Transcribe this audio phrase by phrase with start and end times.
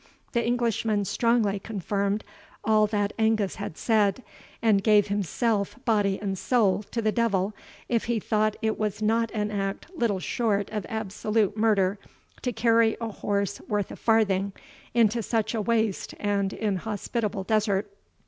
[0.31, 2.23] The Englishman strongly confirmed
[2.63, 4.23] all that Angus had said,
[4.59, 7.53] and gave himself, body and soul, to the devil,
[7.87, 11.99] if he thought it was not an act little short of absolute murder
[12.41, 14.53] to carry a horse worth a farthing
[14.95, 17.95] into such a waste and inhospitable desert.